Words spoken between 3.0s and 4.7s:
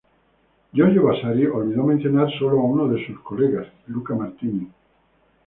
sus colegas: Luca Martini.